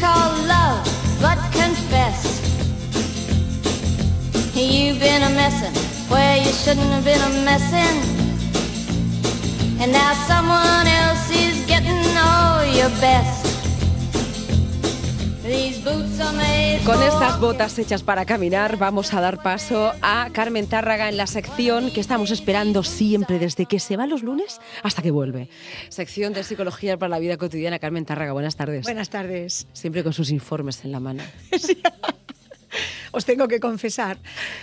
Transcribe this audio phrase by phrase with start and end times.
[0.00, 0.82] call love,
[1.20, 2.40] but confess.
[4.54, 5.74] You've been a messin'
[6.08, 7.98] where you shouldn't have been a messin'.
[9.80, 13.39] And now someone else is getting all your best.
[16.84, 21.26] Con estas botas hechas para caminar vamos a dar paso a Carmen Tárraga en la
[21.26, 25.48] sección que estamos esperando siempre desde que se va los lunes hasta que vuelve.
[25.88, 27.80] Sección de psicología para la vida cotidiana.
[27.80, 28.84] Carmen Tárraga, buenas tardes.
[28.84, 29.66] Buenas tardes.
[29.72, 31.24] Siempre con sus informes en la mano.
[33.12, 34.18] Os tengo que confesar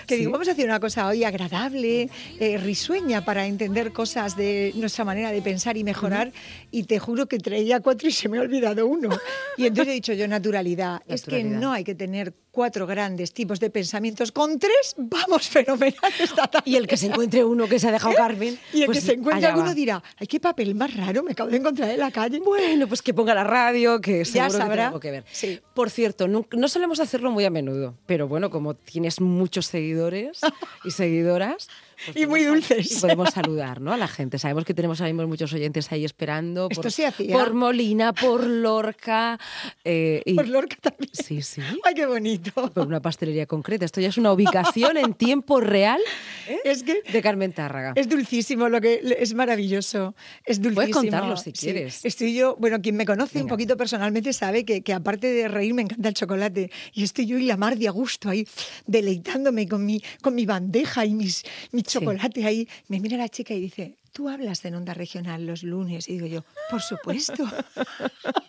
[0.07, 0.19] que Sí.
[0.21, 5.03] digo, vamos a hacer una cosa hoy agradable, eh, risueña para entender cosas de nuestra
[5.05, 6.31] manera de pensar y mejorar.
[6.71, 9.09] Y te juro que traía cuatro y se me ha olvidado uno.
[9.57, 11.01] Y entonces he dicho yo naturalidad.
[11.07, 14.32] Es que no hay que tener cuatro grandes tipos de pensamientos.
[14.32, 16.68] Con tres vamos fenomenal esta tarde.
[16.68, 18.57] Y el que se encuentre uno que se ha dejado Carmen.
[18.73, 19.73] Y el pues que se encuentre alguno va.
[19.76, 22.40] dirá, ay, qué papel más raro me acabo de encontrar en la calle.
[22.40, 24.87] Bueno, pues que ponga la radio, que seguro que sabrá.
[24.87, 25.26] algo que ver.
[25.32, 25.59] Sí.
[25.76, 30.41] Por cierto, no, no solemos hacerlo muy a menudo, pero bueno, como tienes muchos seguidores
[30.84, 31.67] y seguidoras...
[32.05, 32.91] pues Y muy dulces.
[32.91, 33.93] y podemos saludar ¿no?
[33.93, 34.40] a la gente.
[34.40, 36.67] Sabemos que tenemos ahora mismo muchos oyentes ahí esperando.
[36.70, 37.34] Esto por, se hacía.
[37.37, 39.39] por Molina, por Lorca.
[39.84, 41.09] eh, y- Por Lorca también.
[41.13, 41.62] Sí, sí.
[41.84, 42.51] Ay, qué bonito.
[42.73, 43.85] Por una pastelería concreta.
[43.85, 45.99] Esto ya es una ubicación en tiempo real
[46.48, 46.59] ¿eh?
[46.63, 47.93] Es que de Carmen Tárraga.
[47.95, 50.15] Es dulcísimo, lo que es maravilloso.
[50.45, 50.93] Es dulcísimo.
[51.01, 51.54] contarlo si Sí.
[51.54, 52.05] quieres.
[52.05, 53.55] Estoy yo, bueno, quien me conoce un Venga.
[53.55, 56.70] poquito personalmente sabe que, que aparte de reír me encanta el chocolate.
[56.93, 58.48] Y estoy yo y la mar de a gusto ahí,
[58.85, 62.68] deleitándome con mi, con mi bandeja y mis, mi chocolate ahí.
[62.88, 66.07] Me mira la chica y dice, ¿tú hablas de onda regional los lunes?
[66.07, 67.46] Y digo yo, por supuesto.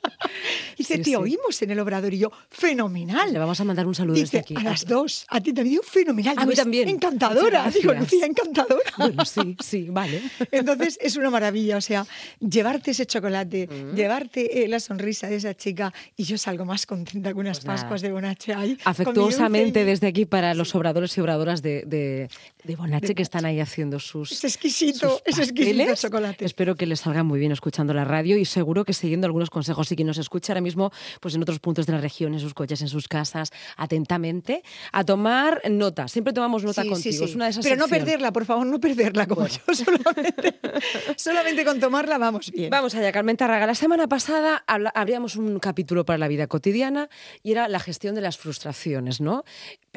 [0.77, 1.15] dice, Sí, te sí.
[1.17, 2.13] oímos en el obrador.
[2.15, 3.33] Y yo, fenomenal.
[3.33, 4.55] Le vamos a mandar un saludo desde Dice, aquí.
[4.57, 5.25] a las dos.
[5.29, 6.35] A ti también digo, fenomenal.
[6.39, 6.89] A mí "Es también.
[6.89, 7.71] Encantadora.
[7.71, 7.93] Digo.
[7.95, 8.83] Lucía, encantadora.
[8.99, 10.21] Bueno, sí, sí, vale.
[10.51, 12.07] Entonces es una maravilla, o sea,
[12.41, 13.95] llevarte ese chocolate, Mm.
[13.97, 17.67] llevarte eh, la sonrisa de esa chica y yo salgo más contenta que unas Pues.
[17.81, 18.77] Pascuas de Bonache ahí.
[18.85, 22.29] Afectuosamente y- desde aquí para los obradores y obradoras de, de,
[22.65, 24.33] de Bonache que están ahí haciendo sus.
[24.33, 26.45] Es exquisito, sus es exquisito el chocolate.
[26.45, 29.91] Espero que les salga muy bien escuchando la radio y seguro que siguiendo algunos consejos
[29.93, 30.91] y quien nos escucha ahora mismo
[31.21, 34.63] pues en otros puntos de la región, en sus coches, en sus casas, atentamente,
[34.93, 36.09] a tomar nota.
[36.09, 37.19] Siempre tomamos nota Sí, contigo.
[37.19, 37.25] sí.
[37.25, 39.59] Es una de esas Pero no perderla, por favor, no perderla como yo.
[39.75, 40.59] Solamente,
[41.17, 42.71] solamente con tomarla vamos bien.
[42.71, 43.67] Vamos allá, Carmen Tarraga.
[43.67, 47.09] La semana pasada habla- abríamos un capítulo para la vida cotidiana
[47.43, 49.45] y era la gestión de las frustraciones, ¿no?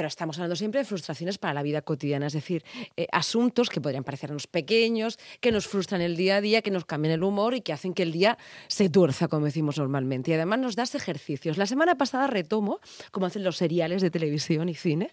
[0.01, 2.63] Pero estamos hablando siempre de frustraciones para la vida cotidiana, es decir,
[2.97, 6.85] eh, asuntos que podrían parecernos pequeños, que nos frustran el día a día, que nos
[6.85, 10.31] cambian el humor y que hacen que el día se tuerza, como decimos normalmente.
[10.31, 11.59] Y además nos das ejercicios.
[11.59, 12.79] La semana pasada retomo,
[13.11, 15.11] como hacen los seriales de televisión y cine.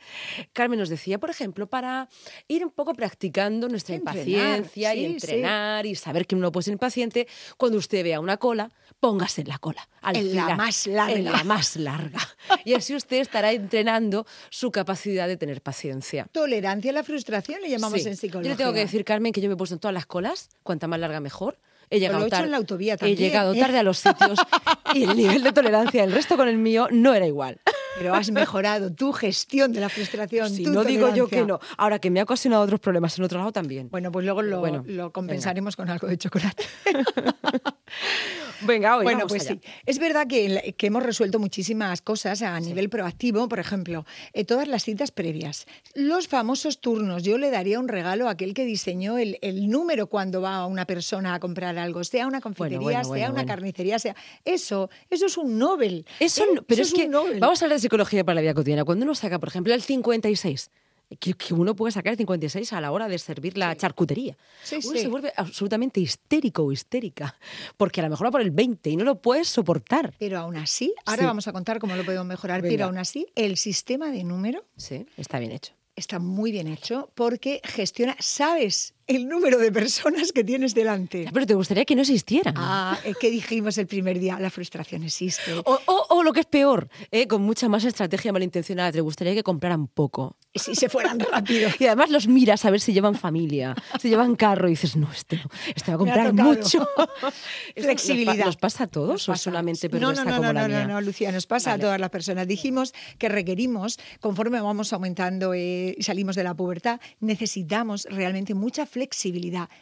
[0.54, 2.08] Carmen nos decía, por ejemplo, para
[2.46, 5.12] ir un poco practicando nuestra Entrenar, impaciencia y sí, sí.
[5.12, 7.28] entrenar y saber que uno puede ser impaciente,
[7.58, 8.70] cuando usted vea una cola,
[9.00, 9.86] póngase en la cola.
[10.00, 11.12] al En la final, más larga.
[11.14, 12.20] En la más larga.
[12.64, 16.26] Y así usted estará entrenando su capacidad de tener paciencia.
[16.32, 18.08] Tolerancia a la frustración le llamamos Sí.
[18.08, 18.50] en Yo psicología.
[18.52, 20.86] le tengo que decir, Carmen, que yo me he puesto en todas las colas, cuanta
[20.86, 21.58] más larga mejor.
[21.90, 22.48] He llegado he tarde.
[22.48, 22.58] la
[23.00, 23.58] He llegado ¿eh?
[23.58, 24.38] tarde a los sitios
[24.94, 27.60] y el nivel de tolerancia del resto con el mío no era igual.
[27.96, 30.50] Pero has mejorado tu gestión de la frustración.
[30.50, 31.66] Si tu no digo yo que tolerancia.
[31.68, 31.74] no.
[31.78, 33.88] Ahora que me ha ocasionado otros problemas en otro lado también.
[33.90, 36.64] Bueno, pues luego lo, Bueno, lo compensaremos con algo de chocolate.
[38.60, 39.60] Venga, hoy Bueno, vamos pues allá.
[39.62, 39.70] sí.
[39.86, 43.48] Es verdad que, hemos resuelto muchísimas cosas a nivel proactivo.
[43.48, 45.66] Por ejemplo, eh, todas las citas previas.
[45.94, 47.22] Los famosos turnos.
[47.22, 50.86] Yo le daría un regalo a aquel que diseñó el, el número cuando va una
[50.86, 54.16] persona a comprar algo, sea una confitería, bueno, sea bueno, una carnicería, sea...
[54.44, 56.06] Eso, eso es un Nobel.
[56.18, 56.62] Eso, ¿eh?
[56.66, 57.40] pero Eso es que un Nobel.
[57.40, 58.84] vamos a hablar de psicología para la vida cotidiana.
[58.84, 60.70] Cuando uno saca, por ejemplo, el 56,
[61.18, 64.36] que, que uno puede sacar el 56 a la hora de servir la charcutería.
[64.62, 64.98] Sí, uno sí.
[64.98, 67.36] se vuelve absolutamente histérico o histérica,
[67.76, 70.14] porque a lo mejor va por el 20 y no lo puedes soportar.
[70.18, 72.72] Pero aún así, ahora vamos a contar cómo lo podemos mejorar, Venga.
[72.72, 75.72] pero aún así, el sistema de número Sí, está bien hecho.
[75.96, 81.28] está muy bien hecho porque gestiona, sabes el número de personas que tienes delante.
[81.32, 82.54] Pero te gustaría que no existieran.
[82.56, 85.52] Ah, que dijimos el primer día, la frustración existe.
[85.54, 87.26] O, o- o lo que es peor, ¿eh?
[87.26, 90.36] con mucha más estrategia malintencionada, te gustaría que compraran poco.
[90.52, 91.70] Y si se fueran rápido.
[91.80, 95.10] Y además los miras a ver si llevan familia, si llevan carro y dices, no,
[95.10, 95.40] este,
[95.74, 96.86] este va a comprar mucho.
[97.74, 98.34] ¿Esto Flexibilidad.
[98.34, 100.62] ¿Nos, pa- nos pasa a todos o solamente pero no, no, no, como no, la
[100.62, 100.86] no, mía?
[100.86, 101.82] no, no, Lucía, nos pasa Vale.
[101.82, 102.46] a todas las personas.
[102.46, 108.84] Dijimos que requerimos, conforme vamos aumentando eh, y salimos de la pubertad, necesitamos realmente mucha
[108.84, 108.97] flexibilidad.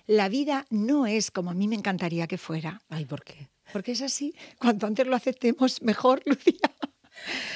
[0.06, 2.80] La vida no es como a mí me encantaría que fuera.
[2.88, 3.48] Ay, ¿por qué?
[3.72, 4.34] Porque es así.
[4.58, 6.60] Cuanto antes lo aceptemos, mejor, Lucía.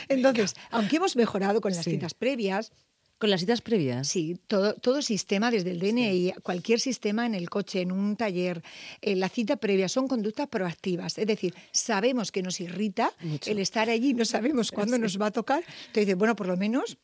[0.09, 1.93] Entonces, aunque hemos mejorado con las Sí.
[1.93, 2.73] citas previas,
[3.19, 4.09] ¿Con las citas previas?
[4.09, 8.63] Sí, todo, todo sistema, desde el DNI, cualquier sistema en el coche, en un taller,
[9.03, 11.19] en la cita previa, son conductas proactivas.
[11.19, 13.51] Es decir, sabemos que nos irrita Mucho.
[13.51, 15.63] el estar allí, no sabemos cuándo nos va a tocar.
[15.89, 16.97] Entonces, bueno, por lo menos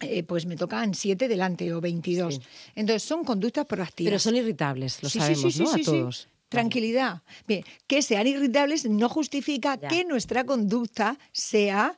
[0.00, 2.34] eh, pues me tocan siete delante o 22.
[2.34, 2.40] Sí.
[2.74, 4.10] Entonces, son conductas proactivas.
[4.10, 5.70] Pero son irritables, lo Sí, sabemos, sí, ¿no?
[5.72, 6.28] a todos.
[6.48, 7.22] Tranquilidad.
[7.48, 9.88] Bien, que sean irritables no justifica Ya.
[9.88, 11.96] que nuestra conducta sea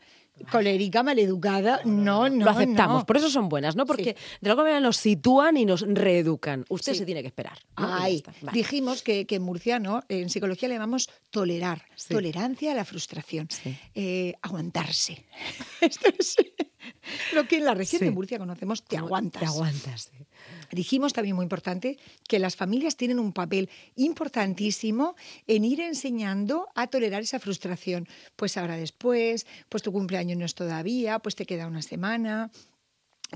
[0.53, 1.81] colérica, maleducada.
[1.85, 3.07] No, no, lo aceptamos, no.
[3.07, 3.85] por eso son buenas, ¿no?
[3.85, 6.65] Porque de alguna manera nos sitúan y nos reeducan.
[6.69, 7.01] Usted Sí.
[7.01, 7.59] se tiene que esperar.
[7.77, 7.93] ¿no?
[7.93, 8.23] Ay.
[8.41, 8.57] Vale.
[8.57, 12.15] dijimos que, que en murciano, en psicología le llamamos tolerar, Sí.
[12.15, 13.49] tolerancia a la frustración,
[13.97, 15.27] eh, aguantarse.
[15.81, 16.37] Esto es
[17.33, 18.11] lo que en la región de.
[18.11, 19.41] Murcia conocemos, te aguantas.
[19.41, 20.11] Te aguantas.
[20.13, 20.27] sí.
[20.71, 21.99] Dijimos también muy importante
[22.29, 25.17] que las familias tienen un papel importantísimo
[25.47, 28.07] en ir enseñando a tolerar esa frustración.
[28.37, 32.51] Pues ahora después, pues tu cumpleaños no es todavía, pues te queda una semana,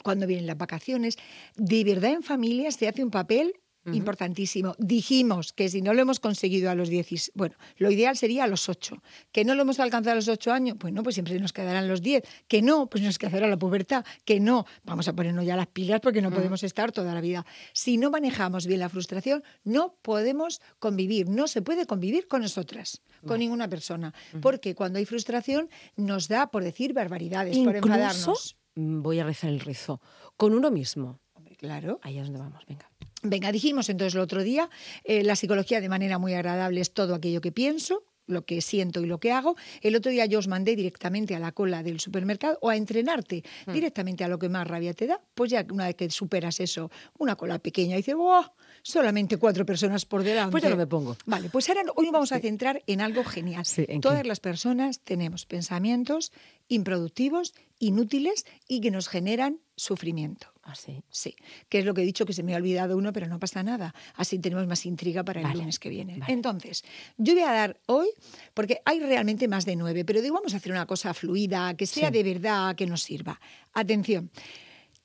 [0.03, 1.17] cuando vienen las vacaciones.
[1.57, 3.55] De verdad en familia se hace un papel
[3.87, 4.75] importantísimo.
[4.79, 8.47] Dijimos que si no lo hemos conseguido a los 10, bueno, lo ideal sería a
[8.47, 9.03] los 8.
[9.33, 11.89] Que no lo hemos alcanzado a los 8 años, pues no, pues siempre nos quedarán
[11.89, 12.23] los 10.
[12.49, 14.05] Que no, pues nos quedará la pubertad.
[14.25, 17.45] Que no, vamos a ponernos ya las pilas porque no podemos estar toda la vida.
[17.73, 23.03] Si no manejamos bien la frustración, no podemos convivir, no se puede convivir con nosotras,
[23.27, 24.15] con ninguna persona.
[24.41, 28.57] Porque cuando hay frustración nos da por decir barbaridades, por Incluso, enfadarnos.
[28.75, 30.01] mm, voy a rezar el rizo,
[30.37, 31.21] con uno mismo.
[31.35, 31.99] Hombre, claro.
[32.03, 32.89] Ahí es donde vamos, venga.
[33.23, 34.69] Venga, dijimos entonces el otro día,
[35.05, 39.01] eh, la psicología de manera muy agradable es todo aquello que pienso, lo que siento
[39.03, 39.57] y lo que hago.
[39.81, 43.43] El otro día yo os mandé directamente a la cola del supermercado o a entrenarte
[43.67, 43.73] Hmm.
[43.73, 45.21] directamente a lo que más rabia te da.
[45.35, 48.45] Pues ya una vez que superas eso, una cola pequeña, dices, ¡oh!
[48.85, 50.51] Solamente cuatro personas por delante.
[50.53, 51.17] Pues ya no me pongo.
[51.27, 53.65] Vale, pues ahora hoy vamos a centrar en algo genial.
[53.67, 54.29] Sí, ¿en Todas qué?
[54.29, 56.33] las personas tenemos pensamientos
[56.69, 60.52] improductivos, inútiles y que nos generan sufrimiento.
[60.65, 61.03] Ah, sí.
[61.11, 61.35] Sí,
[61.69, 63.63] que es lo que he dicho que se me ha olvidado uno, pero no pasa
[63.65, 63.95] nada.
[64.15, 66.19] Así tenemos más intriga para el Vale, lunes que viene.
[66.19, 66.33] vale.
[66.33, 66.85] Entonces,
[67.19, 68.09] yo voy a dar hoy,
[68.55, 71.87] porque hay realmente más de nueve, pero digo, vamos a hacer una cosa fluida, que
[71.87, 72.13] sea Sí.
[72.15, 73.41] de verdad, que nos sirva.
[73.73, 74.31] Atención,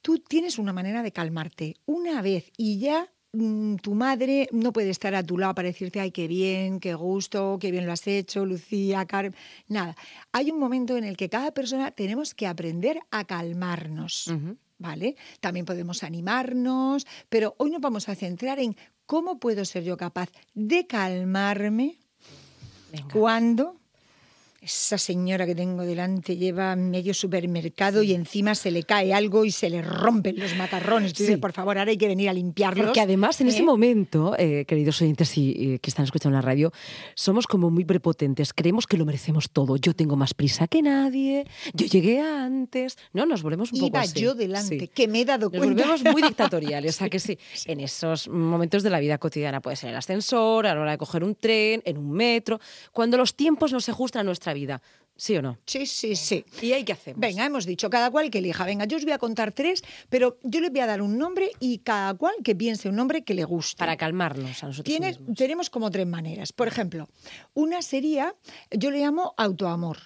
[0.03, 4.89] tú tienes una manera de calmarte una vez y ya mm, tu madre no puede
[4.91, 8.05] estar a tu lado para decirte, ay, qué bien, qué gusto, qué bien lo has
[8.07, 9.35] hecho, Lucía, Carmen.
[9.67, 9.95] Nada.
[10.31, 14.31] Hay un momento en el que cada persona tenemos que aprender a calmarnos.
[14.79, 15.15] ¿Vale?
[15.39, 18.75] También podemos animarnos, pero hoy nos vamos a centrar en
[19.05, 21.97] cómo puedo ser yo capaz de calmarme
[22.91, 23.07] Venga.
[23.11, 23.79] cuando
[24.67, 29.51] esa señora que tengo delante lleva medio supermercado y encima se le cae algo y
[29.51, 31.13] se le rompen los macarrones.
[31.13, 31.41] Tú dices, Sí.
[31.41, 32.87] por favor, ahora hay que venir a limpiarlos.
[32.87, 33.63] Porque además en ese ¿Eh?
[33.63, 36.73] momento, eh, queridos oyentes y, que están escuchando la radio,
[37.15, 39.77] somos como muy prepotentes, creemos que lo merecemos todo.
[39.77, 42.97] Yo tengo más prisa que nadie, yo llegué antes.
[43.13, 44.19] No, nos volvemos un poco Iba así.
[44.19, 44.87] yo delante, Sí.
[44.89, 45.81] que me he dado Nos cuenta.
[45.87, 47.37] volvemos muy dictatoriales, ¿a que sí?
[47.67, 50.97] En esos momentos de la vida cotidiana, puede ser el ascensor, a la hora de
[50.97, 52.59] coger un tren, en un metro,
[52.91, 54.56] cuando los tiempos no se ajustan a nuestra vida,
[55.15, 55.57] ¿sí o no?
[55.65, 56.45] Sí, sí, sí.
[56.61, 57.19] ¿Y ahí qué hacemos?
[57.19, 58.65] Venga, hemos dicho, cada cual que elija.
[58.65, 61.51] Venga, yo os voy a contar tres, pero yo les voy a dar un nombre
[61.59, 63.77] y cada cual que piense un nombre que le guste.
[63.79, 65.37] Para calmarnos a nosotros Tienes- mismos.
[65.37, 66.53] tenemos como tres maneras.
[66.53, 67.07] Por ejemplo,
[67.53, 68.35] una sería,
[68.71, 69.97] yo le llamo autoamor.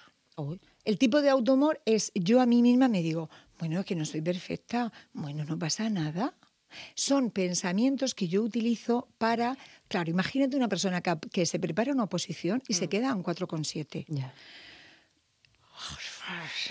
[0.86, 3.30] El tipo de autoamor es yo a mí misma me digo,
[3.60, 6.34] bueno, es que no soy perfecta, bueno, no pasa nada.
[6.96, 12.04] Son pensamientos que yo utilizo para, claro, imagínate una persona que, que se prepara una
[12.04, 14.06] oposición y se queda a un 4,7.
[14.08, 14.34] ya.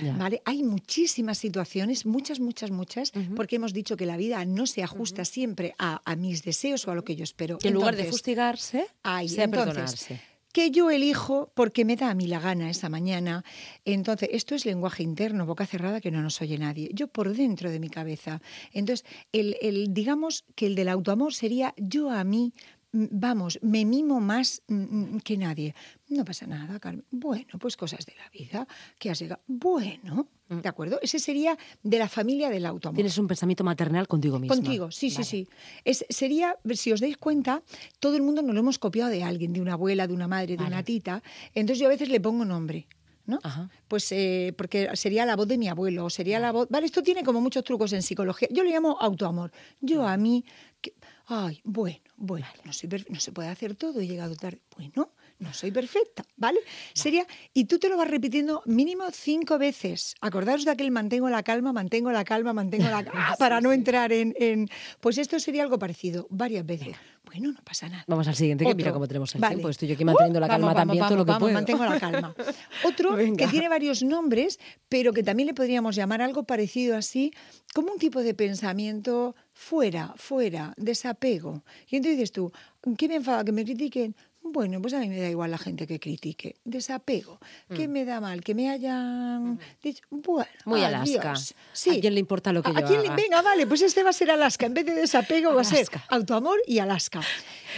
[0.03, 0.15] Ya.
[0.15, 0.41] ¿Vale?
[0.45, 5.25] Hay muchísimas situaciones, muchas, muchas, muchas, porque hemos dicho que la vida no se ajusta
[5.25, 7.59] siempre a, a mis deseos o a lo que yo espero.
[7.59, 10.21] Que en lugar de fustigarse, Ay, sea entonces, perdonarse.
[10.53, 13.45] Que yo elijo porque me da a mí la gana esa mañana.
[13.85, 16.91] Entonces, esto es lenguaje interno, boca cerrada que no nos oye nadie.
[16.93, 18.41] Yo por dentro de mi cabeza.
[18.73, 22.53] Entonces, el, el- digamos que el del autoamor sería yo a mí.
[22.93, 24.75] Mm, Vamos, me mimo más mm,
[25.17, 25.75] mm, que nadie.
[26.09, 27.05] No pasa nada, Carmen.
[27.11, 28.67] Bueno, pues cosas de la vida.
[28.99, 29.41] que has llegado?
[29.47, 30.99] Bueno, ¿de acuerdo?
[31.03, 32.97] Ese sería de la familia del autoamor.
[32.97, 34.55] Tienes un pensamiento maternal contigo mismo.
[34.55, 35.49] Contigo, sí, sí, sí.
[35.85, 37.63] Es, sería, si os dais cuenta,
[38.01, 40.53] todo el mundo nos lo hemos copiado de alguien, de una abuela, de una madre,
[40.57, 40.69] de Vale.
[40.75, 41.23] una tita.
[41.55, 42.87] Entonces yo a veces le pongo nombre.
[43.27, 43.39] ¿no?
[43.45, 43.71] Ajá.
[43.87, 46.67] Pues eh, porque sería la voz de mi abuelo, o sería la voz.
[46.69, 48.49] Vale, esto tiene como muchos trucos en psicología.
[48.51, 49.53] Yo le llamo autoamor.
[49.81, 50.45] Yo a mí,
[50.81, 50.95] que-
[51.27, 54.61] ay, bueno, bueno, no, soy no se puede hacer todo, he llegado tarde.
[54.77, 55.11] Bueno,
[55.41, 56.61] no soy perfecta, ¿vale?
[56.95, 60.15] Sería, y tú te lo vas repitiendo mínimo cinco veces.
[60.21, 64.13] Acordaos de aquel mantengo la calma, mantengo la calma, mantengo la calma, para no entrar
[64.13, 64.69] en, en-
[65.01, 66.95] Pues esto sería algo parecido, varias veces.
[67.25, 68.05] Bueno, no pasa nada.
[68.09, 69.55] Vamos al siguiente, que mira cómo tenemos el Vale.
[69.57, 69.69] tiempo.
[69.69, 71.55] Estoy yo aquí manteniendo la Uh, calma vamos, también vamos, todo lo que vamos, puedo.
[71.55, 72.35] mantengo la calma.
[72.85, 73.45] Otro Venga.
[73.47, 77.33] que tiene varios nombres, pero que también le podríamos llamar algo parecido así,
[77.73, 81.63] como un tipo de pensamiento fuera, fuera, desapego.
[81.89, 82.53] Y entonces dices tú,
[82.99, 84.17] ¿qué me enfada que me critiquen?
[84.43, 86.57] Bueno, pues a mí me da igual la gente que critique.
[86.65, 87.39] Desapego.
[87.75, 88.43] ¿Qué me da mal?
[88.43, 90.69] Que me hayan dicho, bueno, Mm.
[90.71, 91.25] Muy adiós.
[91.25, 91.35] Alaska.
[91.73, 91.91] Sí.
[91.99, 93.11] ¿A quién le importa lo que ¿A yo quién le-?
[93.11, 94.67] Venga, vale, pues este va a ser Alaska.
[94.67, 97.21] En vez de desapego va a ser autoamor y Alaska.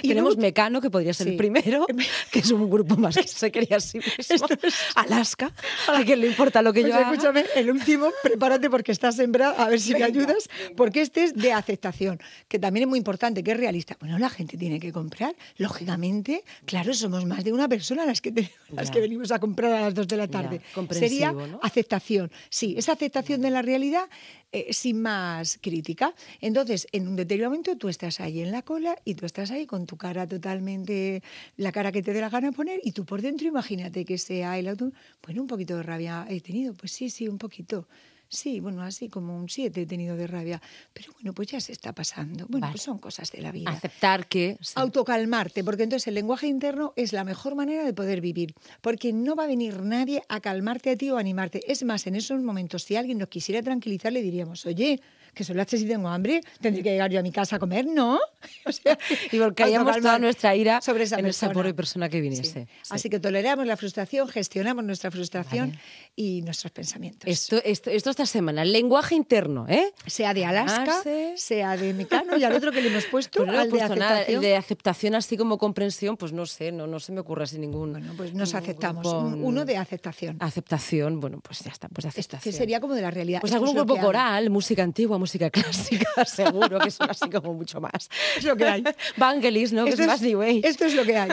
[0.02, 1.31] Y Tenemos Mecano, que podría ser Sí.
[1.33, 1.87] el primero,
[2.31, 4.47] que es un grupo más que se quería a sí mismo.
[4.95, 5.52] Alaska,
[5.88, 7.11] a quien le importa lo que Pues yo haga.
[7.12, 11.35] escúchame, el último, prepárate porque estás sembrado, a ver si me ayudas, porque este es
[11.35, 13.97] de aceptación, que también es muy importante, que es realista.
[14.00, 18.32] Bueno, la gente tiene que comprar, lógicamente, claro, somos más de una persona las que,
[18.32, 20.61] te- las que venimos a comprar a las dos de la tarde.
[20.99, 21.61] Sería ¿no?
[21.62, 24.04] aceptación, sí, esa aceptación de la realidad
[24.52, 26.14] eh, sin más crítica.
[26.40, 29.66] Entonces, en un determinado momento tú estás ahí en la cola y tú estás ahí
[29.66, 31.23] con tu cara totalmente,
[31.56, 34.59] la cara que te dé la gana poner y tú por dentro imagínate que sea
[34.59, 34.92] el auto,
[35.25, 37.88] bueno, un poquito de rabia he tenido, pues sí, sí, un poquito.
[38.32, 40.62] Sí, bueno, así como un 7 he tenido de rabia.
[40.94, 42.46] Pero bueno, pues ya se está pasando.
[42.48, 42.72] Bueno, Vale.
[42.72, 43.70] pues son cosas de la vida.
[43.70, 44.56] Aceptar que...
[44.62, 44.72] sí.
[44.76, 49.36] Autocalmarte, porque entonces el lenguaje interno es la mejor manera de poder vivir, porque no
[49.36, 51.60] va a venir nadie a calmarte a ti o a animarte.
[51.70, 55.02] Es más, en esos momentos, si alguien nos quisiera tranquilizar, le diríamos, oye,
[55.34, 57.58] que son las tres y tengo hambre, tendré que llegar yo a mi casa a
[57.58, 58.18] comer, ¿no?
[58.66, 58.98] O sea,
[59.30, 61.52] Y volcaríamos toda nuestra ira sobre esa en esa persona.
[61.54, 62.20] pobre persona que Sí.
[62.20, 62.66] viniese.
[62.82, 62.90] Sí.
[62.90, 65.80] Así que toleramos la frustración, gestionamos nuestra frustración Vale.
[66.16, 67.22] y nuestros pensamientos.
[67.30, 69.92] Esto, esto, esto esta semana, el lenguaje interno, ¿eh?
[70.06, 71.02] sea de Alaska,
[71.36, 73.70] sea de Mecano y al otro que le hemos puesto, Pues no he al de
[73.70, 74.12] puesto nada.
[74.16, 74.40] aceptación.
[74.42, 77.92] De aceptación así como comprensión, pues no sé, no, no se me ocurre así ningún...
[77.92, 79.06] Bueno, pues nos aceptamos.
[79.06, 80.36] Uno de aceptación.
[80.40, 82.52] Aceptación, bueno, pues ya está, pues de Esto aceptación.
[82.52, 83.40] que sería como de la realidad.
[83.40, 88.09] Pues algún grupo coral, música antigua, música clásica, seguro, que son así como mucho más.
[88.37, 88.85] Es lo que hay.
[89.17, 89.85] Vangelis, ¿no?
[89.85, 90.61] Que Esto es más New Age.
[90.64, 91.31] Esto es lo que hay.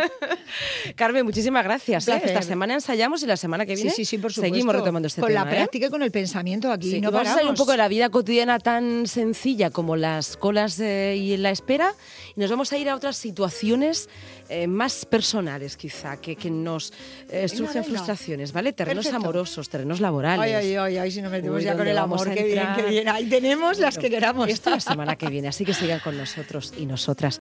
[0.95, 2.07] Carmen, muchísimas gracias.
[2.07, 2.21] ¿eh?
[2.23, 5.21] Esta semana ensayamos y la semana que viene Sí, sí, sí, por seguimos retomando este
[5.21, 5.45] Con tema.
[5.45, 5.55] la ¿eh?
[5.55, 7.01] práctica y con el pensamiento aquí.
[7.01, 10.79] No vamos a salir un poco de la vida cotidiana tan sencilla como las colas
[10.79, 11.93] eh, y la espera
[12.35, 14.07] y nos vamos a ir a otras situaciones
[14.49, 16.91] eh, más personales quizá, que, que nos
[17.29, 18.73] eh, surgen frustraciones, ¿vale?
[18.73, 19.23] Terrenos Perfecto.
[19.27, 20.41] amorosos, terrenos laborales.
[20.43, 22.33] Ay, ay, ay, ay, si nos metemos Uy, ya con ¿dónde el amor.
[22.33, 23.09] Qué bien, qué bien.
[23.09, 24.49] Ahí tenemos las que queramos.
[24.49, 27.37] Esto la semana que viene, así que sigan con nosotros y nosotras.